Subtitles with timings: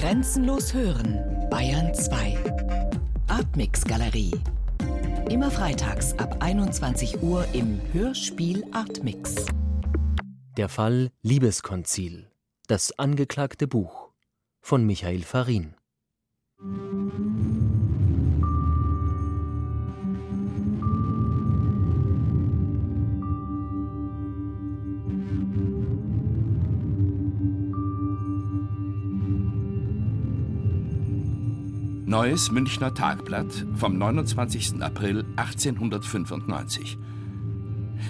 [0.00, 2.38] Grenzenlos hören, Bayern 2.
[3.28, 4.32] Artmix Galerie.
[5.28, 9.44] Immer freitags ab 21 Uhr im Hörspiel Artmix.
[10.56, 12.30] Der Fall Liebeskonzil.
[12.66, 14.08] Das angeklagte Buch
[14.62, 15.74] von Michael Farin.
[32.10, 34.82] Neues Münchner Tagblatt vom 29.
[34.82, 36.98] April 1895.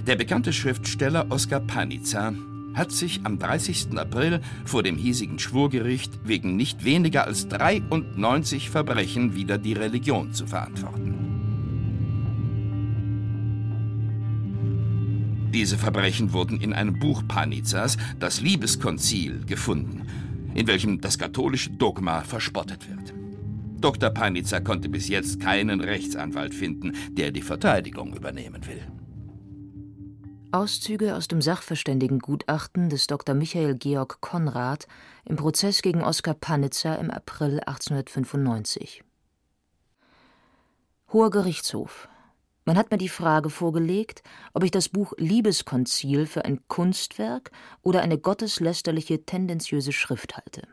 [0.06, 2.32] Der bekannte Schriftsteller Oskar Panizza
[2.72, 3.98] hat sich am 30.
[3.98, 10.46] April vor dem hiesigen Schwurgericht wegen nicht weniger als 93 Verbrechen wider die Religion zu
[10.46, 11.16] verantworten.
[15.52, 20.06] Diese Verbrechen wurden in einem Buch Panizzas, das Liebeskonzil, gefunden,
[20.54, 23.19] in welchem das katholische Dogma verspottet wird.
[23.80, 24.10] Dr.
[24.10, 28.82] Panitzer konnte bis jetzt keinen Rechtsanwalt finden, der die Verteidigung übernehmen will.
[30.52, 33.34] Auszüge aus dem Sachverständigengutachten des Dr.
[33.34, 34.86] Michael Georg Konrad
[35.24, 39.04] im Prozess gegen Oskar Panitzer im April 1895.
[41.12, 42.08] Hoher Gerichtshof.
[42.64, 44.22] Man hat mir die Frage vorgelegt,
[44.52, 47.50] ob ich das Buch Liebeskonzil für ein Kunstwerk
[47.82, 50.68] oder eine gotteslästerliche, tendenziöse Schrift halte.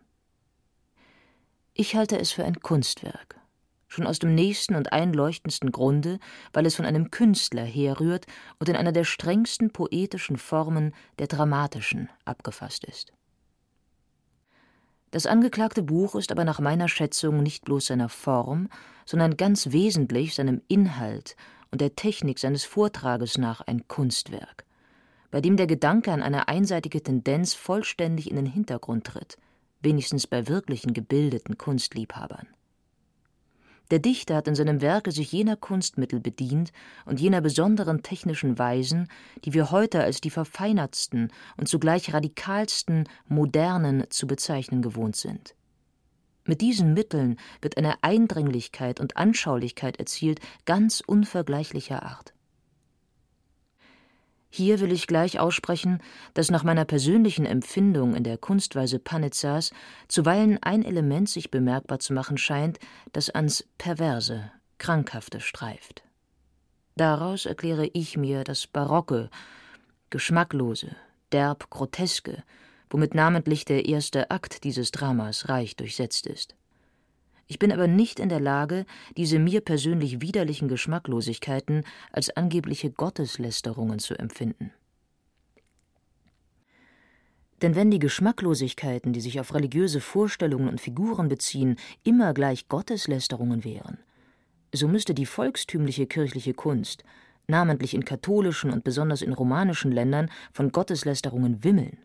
[1.80, 3.40] Ich halte es für ein Kunstwerk,
[3.88, 6.18] schon aus dem nächsten und einleuchtendsten Grunde,
[6.52, 8.26] weil es von einem Künstler herrührt
[8.58, 13.14] und in einer der strengsten poetischen Formen, der dramatischen, abgefasst ist.
[15.12, 18.70] Das angeklagte Buch ist aber nach meiner Schätzung nicht bloß seiner Form,
[19.06, 21.36] sondern ganz wesentlich seinem Inhalt
[21.70, 24.66] und der Technik seines Vortrages nach ein Kunstwerk,
[25.30, 29.38] bei dem der Gedanke an eine einseitige Tendenz vollständig in den Hintergrund tritt,
[29.82, 32.48] wenigstens bei wirklichen gebildeten Kunstliebhabern.
[33.90, 36.74] Der Dichter hat in seinem Werke sich jener Kunstmittel bedient
[37.06, 39.08] und jener besonderen technischen Weisen,
[39.46, 45.56] die wir heute als die verfeinertsten und zugleich radikalsten modernen zu bezeichnen gewohnt sind.
[46.44, 52.34] Mit diesen Mitteln wird eine Eindringlichkeit und Anschaulichkeit erzielt ganz unvergleichlicher Art.
[54.50, 56.00] Hier will ich gleich aussprechen,
[56.34, 59.72] dass nach meiner persönlichen Empfindung in der Kunstweise Panizzas
[60.08, 62.80] zuweilen ein Element sich bemerkbar zu machen scheint,
[63.14, 66.04] das ans Perverse, Krankhafte streift.
[66.96, 69.30] Daraus erkläre ich mir das Barocke,
[70.10, 70.96] Geschmacklose,
[71.32, 72.44] derb Groteske,
[72.90, 76.57] womit namentlich der erste Akt dieses Dramas reich durchsetzt ist.
[77.48, 78.86] Ich bin aber nicht in der Lage,
[79.16, 84.72] diese mir persönlich widerlichen Geschmacklosigkeiten als angebliche Gotteslästerungen zu empfinden.
[87.62, 93.64] Denn wenn die Geschmacklosigkeiten, die sich auf religiöse Vorstellungen und Figuren beziehen, immer gleich Gotteslästerungen
[93.64, 93.98] wären,
[94.76, 97.04] so müsste die volkstümliche kirchliche Kunst,
[97.48, 101.98] namentlich in katholischen und besonders in romanischen Ländern, von Gotteslästerungen wimmeln.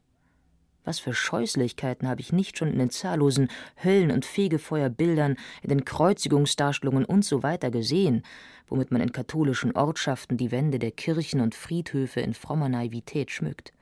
[0.84, 3.48] Was für Scheußlichkeiten habe ich nicht schon in den zahllosen
[3.82, 8.22] Höllen- und Fegefeuerbildern, in den Kreuzigungsdarstellungen und so weiter gesehen,
[8.66, 13.72] womit man in katholischen Ortschaften die Wände der Kirchen und Friedhöfe in frommer Naivität schmückt.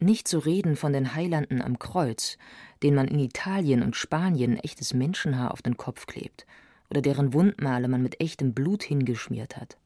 [0.00, 2.36] Nicht zu reden von den Heilanden am Kreuz,
[2.82, 6.46] denen man in Italien und Spanien echtes Menschenhaar auf den Kopf klebt
[6.90, 9.78] oder deren Wundmale man mit echtem Blut hingeschmiert hat.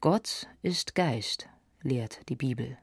[0.00, 1.48] Gott ist Geist,
[1.82, 2.78] lehrt die Bibel.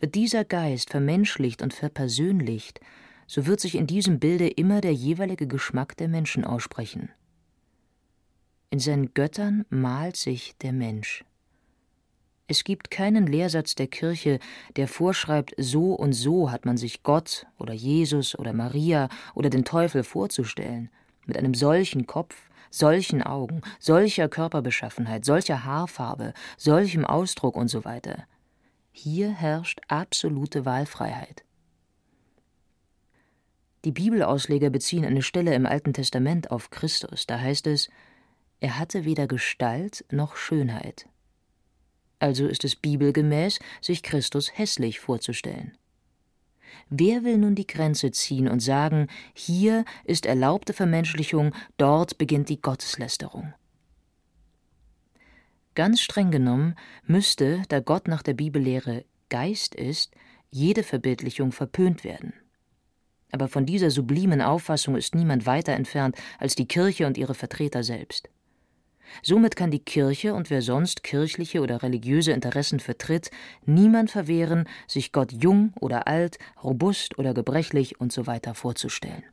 [0.00, 2.80] Wird dieser Geist vermenschlicht und verpersönlicht,
[3.26, 7.10] so wird sich in diesem Bilde immer der jeweilige Geschmack der Menschen aussprechen.
[8.70, 11.24] In seinen Göttern malt sich der Mensch.
[12.48, 14.38] Es gibt keinen Lehrsatz der Kirche,
[14.76, 19.64] der vorschreibt, so und so hat man sich Gott oder Jesus oder Maria oder den
[19.64, 20.90] Teufel vorzustellen,
[21.26, 22.36] mit einem solchen Kopf,
[22.70, 28.26] solchen Augen, solcher Körperbeschaffenheit, solcher Haarfarbe, solchem Ausdruck und so weiter.
[28.98, 31.44] Hier herrscht absolute Wahlfreiheit.
[33.84, 37.26] Die Bibelausleger beziehen eine Stelle im Alten Testament auf Christus.
[37.26, 37.90] Da heißt es,
[38.58, 41.06] er hatte weder Gestalt noch Schönheit.
[42.20, 45.76] Also ist es bibelgemäß, sich Christus hässlich vorzustellen.
[46.88, 52.62] Wer will nun die Grenze ziehen und sagen, hier ist erlaubte Vermenschlichung, dort beginnt die
[52.62, 53.52] Gotteslästerung?
[55.76, 56.74] Ganz streng genommen
[57.04, 60.14] müsste, da Gott nach der Bibellehre Geist ist,
[60.50, 62.32] jede Verbildlichung verpönt werden.
[63.30, 67.82] Aber von dieser sublimen Auffassung ist niemand weiter entfernt als die Kirche und ihre Vertreter
[67.82, 68.30] selbst.
[69.22, 73.30] Somit kann die Kirche und wer sonst kirchliche oder religiöse Interessen vertritt,
[73.66, 78.40] niemand verwehren, sich Gott jung oder alt, robust oder gebrechlich usw.
[78.42, 79.24] So vorzustellen.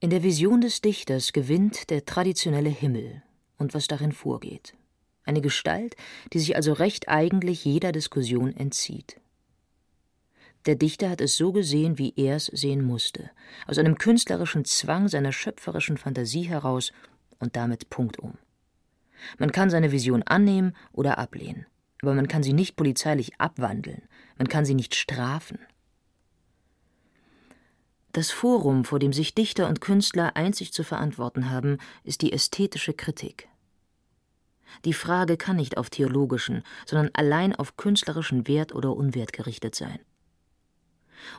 [0.00, 3.22] In der Vision des Dichters gewinnt der traditionelle Himmel
[3.58, 4.74] und was darin vorgeht.
[5.24, 5.96] Eine Gestalt,
[6.32, 9.20] die sich also recht eigentlich jeder Diskussion entzieht.
[10.66, 13.30] Der Dichter hat es so gesehen, wie er es sehen musste,
[13.66, 16.92] aus einem künstlerischen Zwang seiner schöpferischen Fantasie heraus
[17.38, 18.38] und damit punktum.
[19.38, 21.66] Man kann seine Vision annehmen oder ablehnen,
[22.02, 24.02] aber man kann sie nicht polizeilich abwandeln,
[24.38, 25.58] man kann sie nicht strafen.
[28.14, 32.92] Das Forum, vor dem sich Dichter und Künstler einzig zu verantworten haben, ist die ästhetische
[32.92, 33.48] Kritik.
[34.84, 39.98] Die Frage kann nicht auf theologischen, sondern allein auf künstlerischen Wert oder Unwert gerichtet sein.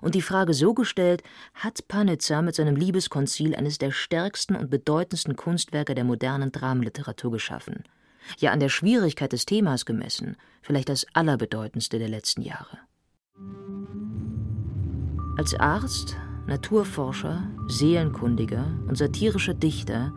[0.02, 1.24] Und die Frage so gestellt,
[1.54, 7.86] hat Panizza mit seinem Liebeskonzil eines der stärksten und bedeutendsten Kunstwerke der modernen Dramenliteratur geschaffen.
[8.38, 12.80] Ja, an der Schwierigkeit des Themas gemessen, vielleicht das allerbedeutendste der letzten Jahre.
[15.38, 20.14] Als Arzt, Naturforscher, Seelenkundiger und satirischer Dichter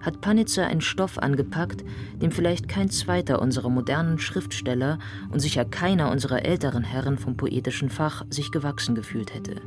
[0.00, 1.84] hat Panitzer einen Stoff angepackt,
[2.20, 4.98] dem vielleicht kein zweiter unserer modernen Schriftsteller
[5.30, 9.60] und sicher keiner unserer älteren Herren vom poetischen Fach sich gewachsen gefühlt hätte.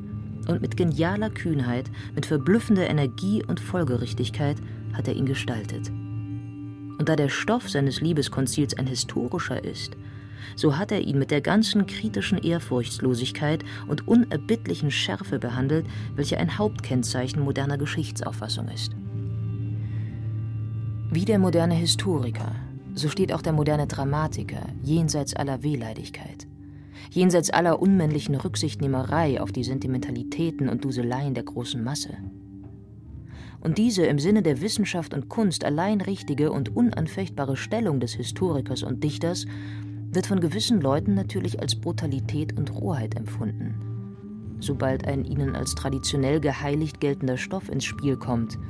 [0.47, 4.57] Und mit genialer Kühnheit, mit verblüffender Energie und Folgerichtigkeit
[4.93, 5.89] hat er ihn gestaltet.
[5.89, 9.95] Und da der Stoff seines Liebeskonzils ein historischer ist,
[10.55, 15.85] so hat er ihn mit der ganzen kritischen Ehrfurchtslosigkeit und unerbittlichen Schärfe behandelt,
[16.15, 18.91] welche ein Hauptkennzeichen moderner Geschichtsauffassung ist.
[21.11, 22.55] Wie der moderne Historiker,
[22.93, 26.47] so steht auch der moderne Dramatiker jenseits aller Wehleidigkeit,
[27.09, 32.17] jenseits aller unmännlichen Rücksichtnehmerei auf die Sentimentalitäten und Duseleien der großen Masse.
[33.59, 38.81] Und diese im Sinne der Wissenschaft und Kunst allein richtige und unanfechtbare Stellung des Historikers
[38.81, 39.45] und Dichters
[40.11, 44.57] wird von gewissen Leuten natürlich als Brutalität und Rohheit empfunden.
[44.59, 48.59] Sobald ein ihnen als traditionell geheiligt geltender Stoff ins Spiel kommt–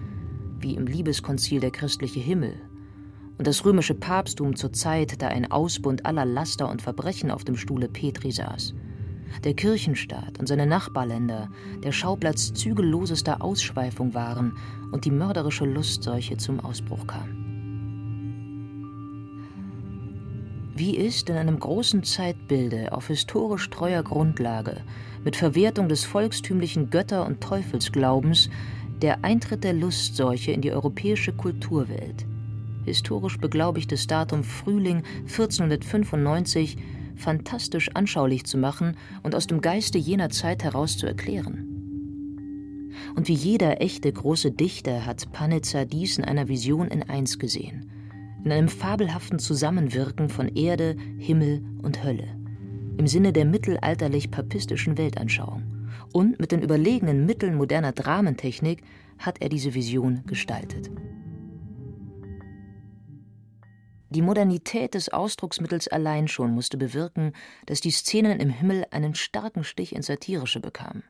[0.61, 2.55] wie im Liebeskonzil der christliche Himmel,
[3.37, 7.57] und das römische Papsttum zur Zeit, da ein Ausbund aller Laster und Verbrechen auf dem
[7.57, 8.75] Stuhle Petri saß,
[9.43, 11.49] der Kirchenstaat und seine Nachbarländer
[11.83, 14.57] der Schauplatz zügellosester Ausschweifung waren
[14.91, 17.40] und die mörderische Lustseuche zum Ausbruch kam.
[20.81, 24.81] Wie ist in einem großen Zeitbilde auf historisch treuer Grundlage
[25.23, 28.49] mit Verwertung des volkstümlichen Götter- und Teufelsglaubens
[28.99, 32.25] der Eintritt der Lustseuche in die europäische Kulturwelt.
[32.83, 36.77] Historisch beglaubigtes Datum Frühling 1495
[37.15, 41.71] fantastisch anschaulich zu machen und aus dem Geiste jener Zeit heraus zu erklären.
[43.15, 47.80] Und wie jeder echte große Dichter hat Panizza dies in einer Vision in eins gesehen,
[48.43, 52.27] in einem fabelhaften Zusammenwirken von Erde, Himmel und Hölle,
[52.97, 55.63] im Sinne der mittelalterlich-papistischen Weltanschauung
[56.13, 58.83] und mit den überlegenen Mitteln moderner Dramentechnik
[59.19, 60.89] hat er diese Vision gestaltet.
[64.09, 67.31] Die Modernität des Ausdrucksmittels allein schon musste bewirken,
[67.65, 71.03] dass die Szenen im Himmel einen starken Stich ins Satirische bekamen.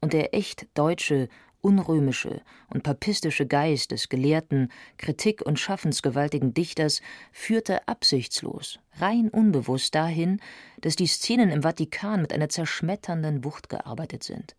[0.00, 1.28] Und der echt deutsche,
[1.60, 7.02] unrömische und papistische Geist des gelehrten, kritik- und schaffensgewaltigen Dichters
[7.32, 10.40] führte absichtslos, rein unbewusst dahin,
[10.80, 14.56] dass die Szenen im Vatikan mit einer zerschmetternden Wucht gearbeitet sind.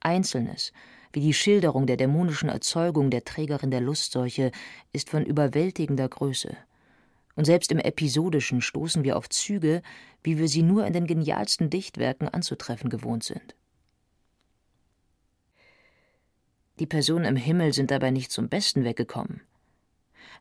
[0.00, 0.72] Einzelnes,
[1.12, 4.52] wie die Schilderung der dämonischen Erzeugung der Trägerin der Lustseuche,
[4.92, 6.56] ist von überwältigender Größe.
[7.36, 9.82] Und selbst im Episodischen stoßen wir auf Züge,
[10.22, 13.54] wie wir sie nur in den genialsten Dichtwerken anzutreffen gewohnt sind.
[16.80, 19.42] Die Personen im Himmel sind dabei nicht zum Besten weggekommen.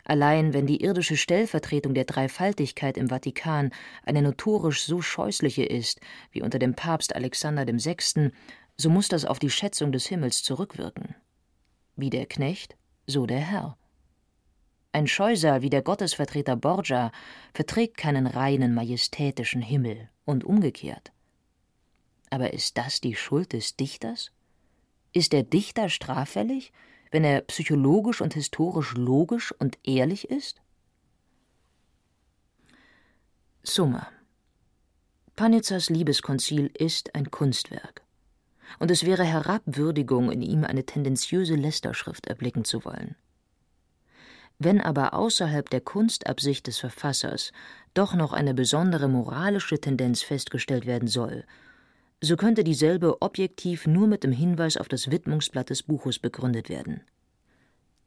[0.05, 3.72] Allein wenn die irdische Stellvertretung der Dreifaltigkeit im Vatikan
[4.05, 6.00] eine notorisch so scheußliche ist
[6.31, 8.31] wie unter dem Papst Alexander VI.,
[8.77, 11.13] so muss das auf die Schätzung des Himmels zurückwirken.
[11.98, 13.77] Wie der Knecht, so der Herr.
[14.93, 17.12] Ein Scheusal wie der Gottesvertreter Borgia
[17.53, 21.12] verträgt keinen reinen majestätischen Himmel und umgekehrt.
[22.29, 24.31] Aber ist das die Schuld des Dichters?
[25.12, 26.72] Ist der Dichter straffällig,
[27.12, 30.62] wenn er psychologisch und historisch logisch und ehrlich ist?
[33.63, 34.08] Summa.
[35.36, 38.04] Panitzers Liebeskonzil ist ein Kunstwerk.
[38.78, 43.16] Und es wäre Herabwürdigung, in ihm eine tendenziöse Lästerschrift erblicken zu wollen.
[44.60, 47.51] Wenn aber außerhalb der Kunstabsicht des Verfassers
[47.94, 51.46] doch noch eine besondere moralische Tendenz festgestellt werden soll
[52.22, 57.02] so könnte dieselbe objektiv nur mit dem Hinweis auf das Widmungsblatt des Buches begründet werden.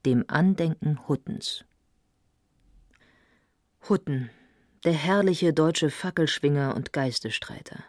[0.04, 1.64] dem Andenken Huttens.
[3.88, 4.30] Hutten,
[4.84, 7.84] der herrliche deutsche Fackelschwinger und Geistesstreiter,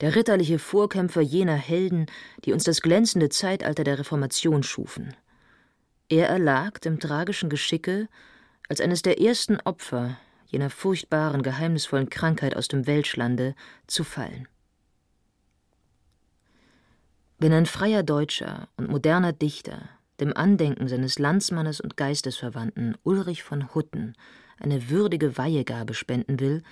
[0.00, 2.06] der ritterliche Vorkämpfer jener Helden,
[2.44, 5.14] die uns das glänzende Zeitalter der Reformation schufen.
[6.08, 8.08] Er erlag dem tragischen Geschicke,
[8.68, 13.54] als eines der ersten Opfer jener furchtbaren, geheimnisvollen Krankheit aus dem Welschlande
[13.86, 14.48] zu fallen.
[17.40, 23.72] Wenn ein freier Deutscher und moderner Dichter dem Andenken seines Landsmannes und Geistesverwandten Ulrich von
[23.76, 24.16] Hutten
[24.58, 26.64] eine würdige Weihegabe spenden will,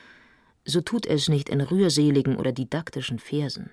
[0.64, 3.70] so tut er es nicht in rührseligen oder didaktischen Versen,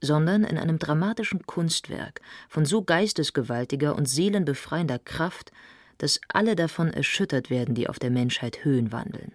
[0.00, 5.50] sondern in einem dramatischen Kunstwerk von so geistesgewaltiger und seelenbefreiender Kraft,
[5.98, 9.32] dass alle davon erschüttert werden, die auf der Menschheit Höhen wandeln,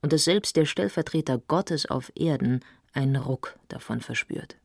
[0.00, 2.60] und dass selbst der Stellvertreter Gottes auf Erden
[2.94, 4.56] einen Ruck davon verspürt.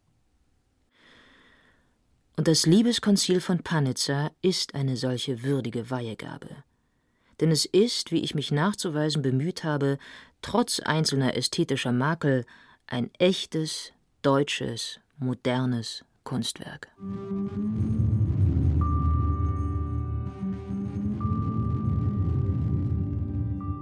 [2.40, 6.48] Und das Liebeskonzil von Panitza ist eine solche würdige Weihegabe.
[7.42, 9.98] Denn es ist, wie ich mich nachzuweisen bemüht habe,
[10.42, 12.46] trotz einzelner ästhetischer Makel
[12.88, 13.92] ein echtes,
[14.22, 16.88] deutsches, modernes Kunstwerk.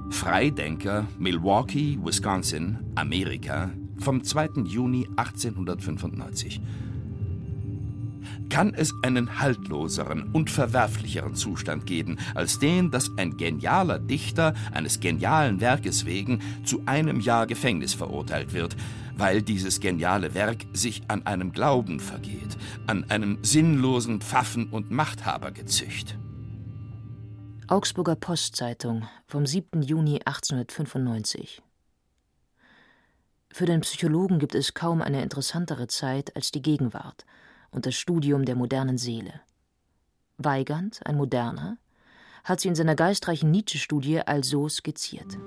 [0.10, 4.64] Freidenker, Milwaukee, Wisconsin, Amerika, vom 2.
[4.66, 6.60] Juni 1895
[8.58, 15.00] kann es einen haltloseren und verwerflicheren Zustand geben, als den, dass ein genialer Dichter eines
[15.00, 18.76] genialen Werkes wegen zu einem Jahr Gefängnis verurteilt wird,
[19.16, 26.18] weil dieses geniale Werk sich an einem Glauben vergeht, an einem sinnlosen Pfaffen- und Machthabergezücht.
[27.68, 29.84] Augsburger Postzeitung vom 7.
[29.84, 31.62] Juni 1895
[33.52, 37.24] Für den Psychologen gibt es kaum eine interessantere Zeit als die Gegenwart–
[37.72, 39.42] und das Studium der modernen Seele.
[40.38, 41.78] Weigand, ein Moderner,
[42.44, 45.38] hat sie in seiner geistreichen Nietzsche-Studie also skizziert.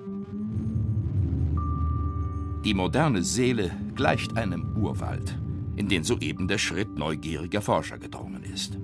[2.65, 5.35] Die moderne Seele gleicht einem Urwald,
[5.77, 8.79] in den soeben der Schritt neugieriger Forscher gedrungen ist.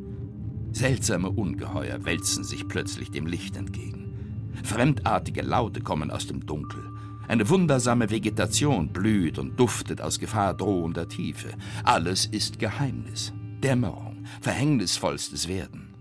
[0.72, 4.52] Seltsame Ungeheuer wälzen sich plötzlich dem Licht entgegen.
[4.62, 6.95] Fremdartige Laute kommen aus dem Dunkel.
[7.28, 11.48] Eine wundersame Vegetation blüht und duftet aus gefahrdrohender Tiefe.
[11.84, 15.94] Alles ist Geheimnis, Dämmerung, verhängnisvollstes Werden.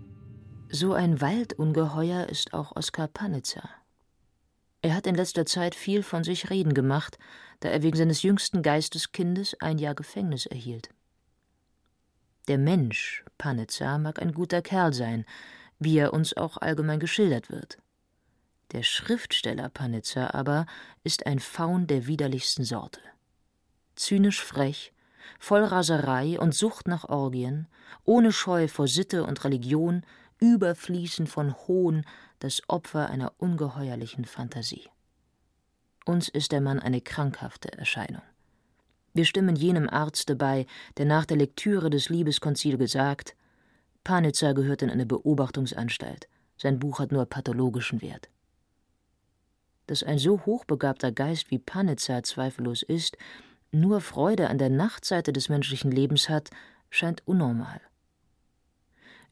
[0.70, 3.68] So ein Waldungeheuer ist auch Oskar Panitzer.
[4.82, 7.18] Er hat in letzter Zeit viel von sich reden gemacht,
[7.60, 10.90] da er wegen seines jüngsten Geisteskindes ein Jahr Gefängnis erhielt.
[12.46, 15.24] Der Mensch, Panitzer, mag ein guter Kerl sein,
[15.80, 17.78] wie er uns auch allgemein geschildert wird.
[18.72, 20.66] Der Schriftsteller Panitzer aber
[21.04, 23.00] ist ein Faun der widerlichsten Sorte.
[23.94, 24.92] Zynisch frech,
[25.38, 27.68] voll Raserei und Sucht nach Orgien,
[28.04, 30.02] ohne Scheu vor Sitte und Religion,
[30.38, 32.04] überfließend von Hohn,
[32.40, 34.88] das Opfer einer ungeheuerlichen Fantasie.
[36.04, 38.22] Uns ist der Mann eine krankhafte Erscheinung.
[39.14, 40.66] Wir stimmen jenem Arzte bei,
[40.98, 43.34] der nach der Lektüre des Liebeskonzil gesagt,
[44.04, 48.28] Panitzer gehört in eine Beobachtungsanstalt, sein Buch hat nur pathologischen Wert.
[49.86, 53.16] Dass ein so hochbegabter Geist wie Panitzer zweifellos ist,
[53.72, 56.50] nur Freude an der Nachtseite des menschlichen Lebens hat,
[56.90, 57.80] scheint unnormal.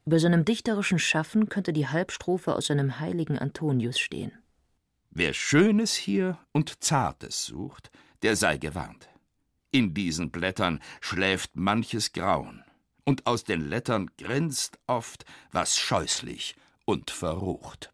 [0.05, 4.31] Über seinem dichterischen Schaffen könnte die Halbstrophe aus seinem heiligen Antonius stehen.
[5.09, 7.89] Wer Schönes hier und Zartes sucht,
[8.21, 9.09] der sei gewarnt.
[9.71, 12.63] In diesen Blättern schläft manches Grauen,
[13.03, 17.91] und aus den Lettern grinst oft was scheußlich und verrucht.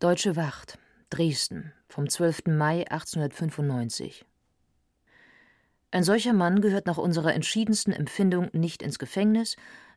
[0.00, 0.78] Deutsche Wacht,
[1.10, 2.46] Dresden, vom 12.
[2.46, 4.24] Mai 1895.
[5.90, 9.56] Ein solcher Mann gehört nach unserer entschiedensten Empfindung nicht ins Gefängnis,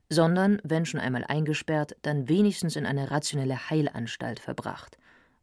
[0.10, 4.98] sondern, wenn schon einmal eingesperrt, dann wenigstens in eine rationelle Heilanstalt verbracht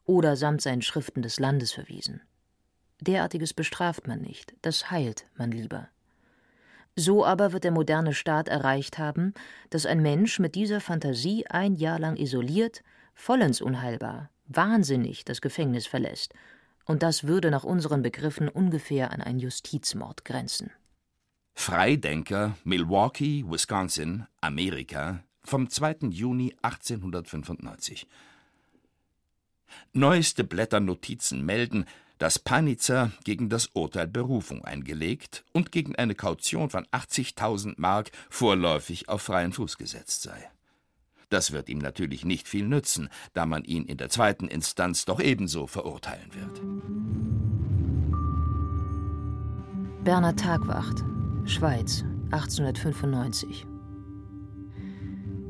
[0.04, 2.22] oder samt seinen Schriften des Landes verwiesen.
[3.00, 5.88] Derartiges bestraft man nicht, das heilt man lieber.
[6.96, 9.34] So aber wird der moderne Staat erreicht haben,
[9.70, 12.82] dass ein Mensch mit dieser Fantasie ein Jahr lang isoliert,
[13.14, 16.34] vollends unheilbar, wahnsinnig das Gefängnis verlässt,
[16.84, 20.70] und das würde nach unseren Begriffen ungefähr an einen Justizmord grenzen.
[21.54, 26.08] Freidenker, Milwaukee, Wisconsin, Amerika, vom 2.
[26.10, 28.06] Juni 1895.
[29.92, 31.84] Neueste Blätternotizen melden,
[32.18, 39.08] dass Panitzer gegen das Urteil Berufung eingelegt und gegen eine Kaution von 80.000 Mark vorläufig
[39.08, 40.50] auf freien Fuß gesetzt sei.
[41.28, 45.20] Das wird ihm natürlich nicht viel nützen, da man ihn in der zweiten Instanz doch
[45.20, 46.62] ebenso verurteilen wird.
[50.04, 51.04] Berner Tagwacht,
[51.44, 53.66] Schweiz, 1895.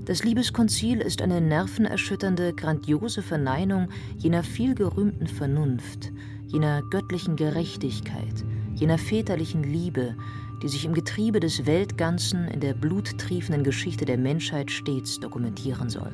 [0.04, 6.10] Das Liebeskonzil ist eine nervenerschütternde, grandiose Verneinung jener vielgerühmten Vernunft,
[6.46, 8.44] jener göttlichen Gerechtigkeit,
[8.74, 10.16] jener väterlichen Liebe,
[10.62, 16.12] die sich im Getriebe des Weltganzen in der bluttriefenden Geschichte der Menschheit stets dokumentieren soll.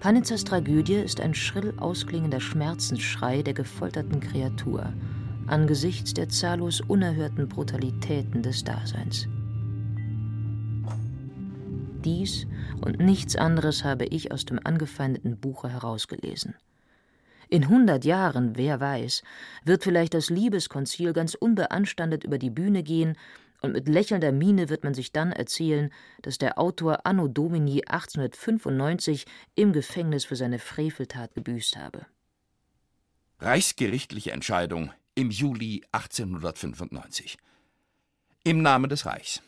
[0.00, 4.92] Panitzers Tragödie ist ein schrill ausklingender Schmerzensschrei der gefolterten Kreatur
[5.50, 9.26] angesichts der zahllos unerhörten Brutalitäten des Daseins.
[12.04, 12.46] Dies
[12.80, 16.54] und nichts anderes habe ich aus dem angefeindeten Buche herausgelesen.
[17.50, 19.24] In hundert Jahren, wer weiß,
[19.64, 23.16] wird vielleicht das Liebeskonzil ganz unbeanstandet über die Bühne gehen,
[23.60, 25.92] und mit lächelnder Miene wird man sich dann erzählen,
[26.22, 32.06] dass der Autor Anno Domini 1895 im Gefängnis für seine Freveltat gebüßt habe.
[33.38, 37.36] Reichsgerichtliche Entscheidung im Juli 1895.
[38.44, 39.42] Im Namen des Reichs.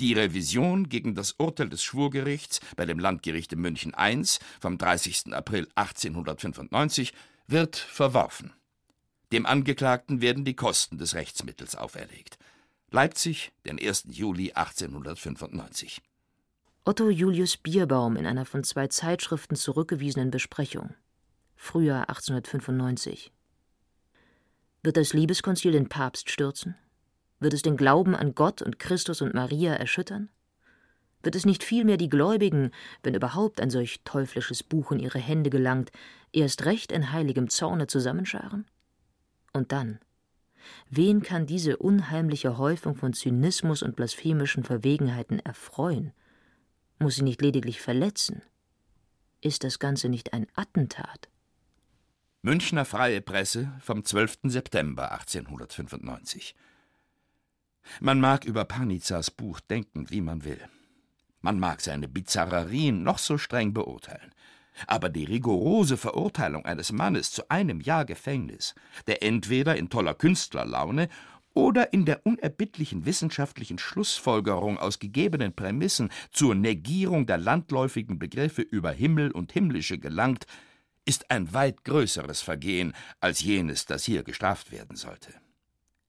[0.00, 4.24] Die Revision gegen das Urteil des Schwurgerichts bei dem Landgerichte München I
[4.60, 5.32] vom 30.
[5.32, 7.12] April 1895
[7.46, 8.52] wird verworfen.
[9.32, 12.38] Dem Angeklagten werden die Kosten des Rechtsmittels auferlegt.
[12.90, 14.04] Leipzig, den 1.
[14.08, 16.02] Juli 1895.
[16.84, 20.94] Otto Julius Bierbaum in einer von zwei Zeitschriften zurückgewiesenen Besprechung.
[21.56, 23.32] Frühjahr 1895.
[24.82, 26.76] Wird das Liebeskonzil den Papst stürzen?
[27.44, 30.30] Wird es den Glauben an Gott und Christus und Maria erschüttern?
[31.22, 32.70] Wird es nicht vielmehr die Gläubigen,
[33.02, 35.92] wenn überhaupt ein solch teuflisches Buch in ihre Hände gelangt,
[36.32, 38.64] erst recht in heiligem Zorne zusammenscharen?
[39.52, 39.98] Und dann,
[40.88, 46.14] wen kann diese unheimliche Häufung von Zynismus und blasphemischen Verwegenheiten erfreuen?
[46.98, 48.40] Muss sie nicht lediglich verletzen?
[49.42, 51.28] Ist das Ganze nicht ein Attentat?
[52.40, 54.38] Münchner Freie Presse vom 12.
[54.44, 56.54] September 1895.
[58.00, 60.60] Man mag über Panizas Buch denken, wie man will.
[61.40, 64.32] Man mag seine Bizarrerien noch so streng beurteilen.
[64.86, 68.74] Aber die rigorose Verurteilung eines Mannes zu einem Jahr Gefängnis,
[69.06, 71.08] der entweder in toller Künstlerlaune
[71.52, 78.90] oder in der unerbittlichen wissenschaftlichen Schlussfolgerung aus gegebenen Prämissen zur Negierung der landläufigen Begriffe über
[78.90, 80.46] Himmel und Himmlische gelangt,
[81.04, 85.43] ist ein weit größeres Vergehen als jenes, das hier gestraft werden sollte.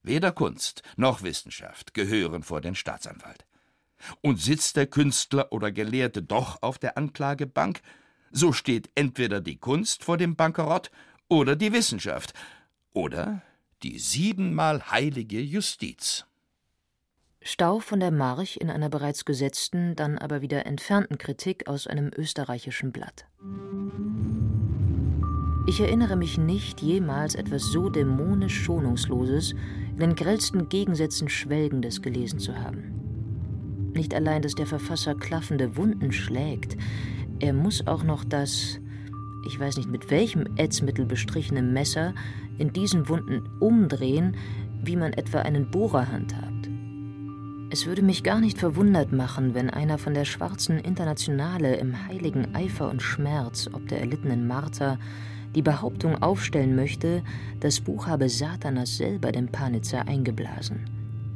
[0.06, 3.46] Weder Kunst noch Wissenschaft gehören vor den Staatsanwalt.
[4.22, 7.82] Und sitzt der Künstler oder Gelehrte doch auf der Anklagebank,
[8.32, 10.92] so steht entweder die Kunst vor dem Bankerott
[11.28, 12.34] oder die Wissenschaft
[12.94, 13.42] oder
[13.82, 16.26] die siebenmal heilige Justiz.
[17.42, 22.12] Stau von der March in einer bereits gesetzten, dann aber wieder entfernten Kritik aus einem
[22.16, 23.26] österreichischen Blatt.
[25.68, 29.56] Ich erinnere mich nicht, jemals etwas so dämonisch Schonungsloses,
[29.94, 33.92] in den grellsten Gegensätzen Schwelgendes gelesen zu haben.
[33.96, 36.78] Nicht allein, dass der Verfasser klaffende Wunden schlägt,
[37.40, 38.80] er muss auch noch das,
[39.48, 42.14] ich weiß nicht mit welchem Ätzmittel bestrichene Messer,
[42.60, 44.38] in diesen Wunden umdrehen,
[44.84, 46.70] wie man etwa einen Bohrer handhabt.
[47.72, 52.54] Es würde mich gar nicht verwundert machen, wenn einer von der schwarzen Internationale im heiligen
[52.54, 55.00] Eifer und Schmerz ob der erlittenen Marter
[55.56, 57.24] die Behauptung aufstellen möchte,
[57.62, 60.82] das Buch habe Satanas selber dem Panitzer eingeblasen.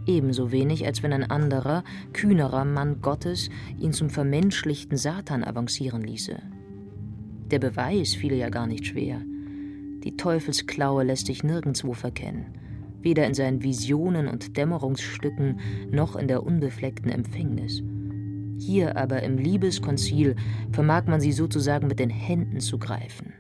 [0.06, 6.38] Ebenso wenig, als wenn ein anderer, kühnerer Mann Gottes ihn zum vermenschlichten Satan avancieren ließe.
[7.52, 9.22] Der Beweis fiele ja gar nicht schwer.
[10.04, 12.46] Die Teufelsklaue lässt sich nirgendwo verkennen,
[13.02, 15.60] weder in seinen Visionen und Dämmerungsstücken
[15.92, 17.82] noch in der unbefleckten Empfängnis.
[18.60, 20.36] Hier aber im Liebeskonzil
[20.72, 23.34] vermag man sie sozusagen mit den Händen zu greifen.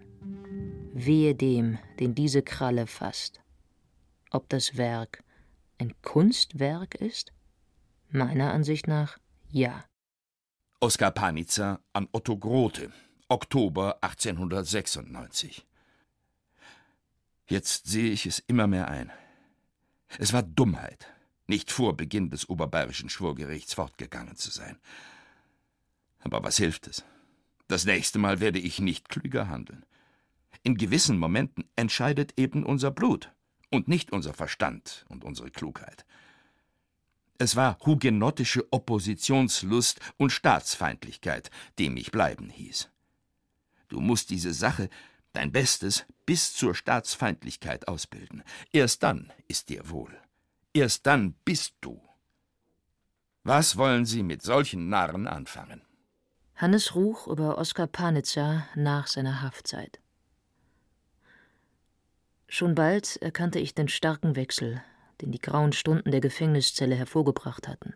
[1.05, 3.41] Wehe dem, den diese Kralle fasst.
[4.31, 5.23] Ob das Werk
[5.77, 7.31] ein Kunstwerk ist?
[8.09, 9.17] Meiner Ansicht nach
[9.49, 9.85] ja.
[10.79, 12.91] Oskar Panitzer an Otto Grote,
[13.27, 15.65] Oktober 1896.
[17.47, 19.11] Jetzt sehe ich es immer mehr ein.
[20.17, 21.07] Es war Dummheit,
[21.47, 24.77] nicht vor Beginn des oberbayerischen Schwurgerichts fortgegangen zu sein.
[26.19, 27.03] Aber was hilft es?
[27.67, 29.85] Das nächste Mal werde ich nicht klüger handeln.
[30.63, 33.31] In gewissen Momenten entscheidet eben unser Blut
[33.71, 36.05] und nicht unser Verstand und unsere Klugheit.
[37.37, 42.89] Es war hugenottische Oppositionslust und Staatsfeindlichkeit, die mich bleiben hieß.
[43.87, 44.89] Du musst diese Sache,
[45.31, 48.43] dein Bestes, bis zur Staatsfeindlichkeit ausbilden.
[48.73, 50.15] Erst dann ist dir wohl.
[50.73, 52.01] Erst dann bist du.
[53.43, 55.81] Was wollen Sie mit solchen Narren anfangen?
[56.55, 60.01] Hannes Ruch über Oskar Panitzer nach seiner Haftzeit.
[62.51, 64.81] Schon bald erkannte ich den starken Wechsel,
[65.21, 67.93] den die grauen Stunden der Gefängniszelle hervorgebracht hatten.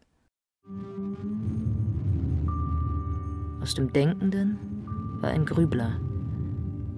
[3.64, 4.60] Aus dem Denkenden
[5.22, 6.00] war ein Grübler,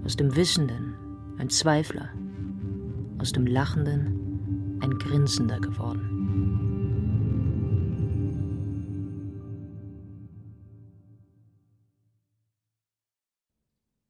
[0.03, 0.95] aus dem Wissenden
[1.37, 2.09] ein Zweifler,
[3.19, 6.11] aus dem Lachenden ein Grinsender geworden.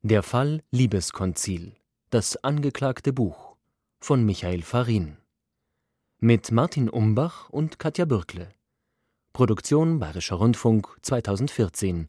[0.01, 1.75] Der Fall Liebeskonzil.
[2.11, 3.55] Das angeklagte Buch
[3.99, 5.17] von Michael Farin.
[6.19, 8.53] Mit Martin Umbach und Katja Bürkle.
[9.33, 12.07] Produktion Bayerischer Rundfunk 2014.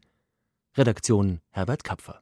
[0.75, 2.19] Redaktion Herbert Kapfer